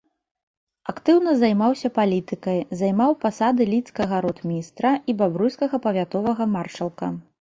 Актыўна 0.93 1.31
займаўся 1.41 1.89
палітыкай, 1.97 2.59
займаў 2.79 3.11
пасады 3.27 3.67
лідскага 3.73 4.15
ротмістра 4.27 4.91
і 5.13 5.17
бабруйскага 5.19 5.75
павятовага 5.87 6.43
маршалка. 6.57 7.07